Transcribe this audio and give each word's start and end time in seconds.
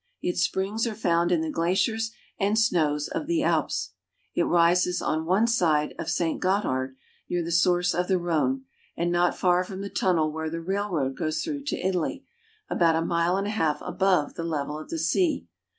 Its 0.23 0.41
springs 0.41 0.87
are 0.87 0.95
found 0.95 1.31
in 1.31 1.41
the 1.41 1.51
glaciers 1.51 2.09
and 2.39 2.57
snows 2.57 3.07
of 3.07 3.27
the 3.27 3.43
Alps. 3.43 3.91
It 4.33 4.45
rises 4.47 4.99
on 4.99 5.25
one 5.27 5.45
side 5.45 5.93
of 5.99 6.09
Saint 6.09 6.41
Gothard 6.41 6.63
(got'ard), 6.63 6.95
near 7.29 7.43
the 7.43 7.51
source 7.51 7.93
of 7.93 8.07
the 8.07 8.17
Rhone 8.17 8.63
and 8.97 9.11
not 9.11 9.37
far 9.37 9.63
from 9.63 9.81
the 9.81 9.89
tunnel 9.91 10.31
where 10.31 10.49
the 10.49 10.59
rail 10.59 10.89
road 10.89 11.15
goes 11.15 11.43
through 11.43 11.65
to 11.65 11.77
Italy, 11.77 12.25
about 12.67 12.95
a 12.95 13.05
mile 13.05 13.37
and 13.37 13.45
a 13.45 13.51
half 13.51 13.77
above 13.81 14.33
the 14.33 14.43
level 14.43 14.79
of 14.79 14.89
the 14.89 14.97
sea. 14.97 15.45